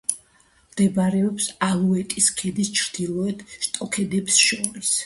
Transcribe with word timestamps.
მდებარეობს 0.69 1.51
ალეუტის 1.67 2.31
ქედის 2.41 2.75
ჩრდილოეთ 2.81 3.47
შტოქედებს 3.69 4.45
შორის. 4.49 4.97